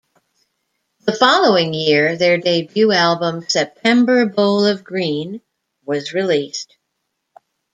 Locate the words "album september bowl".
2.91-4.65